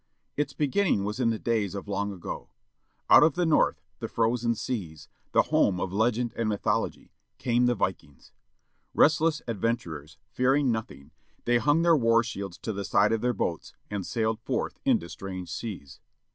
[0.35, 2.49] Its beginning was in the days of long ago.
[3.07, 7.11] Out of the North â the frozen seas â the home of legend and mythology
[7.11, 8.31] â came the Vikings.
[8.95, 11.11] Restless adventurers, fearing nothing,
[11.45, 15.07] they hung their war shields to the side of their boats, and sailed forth into
[15.07, 15.99] strange seas.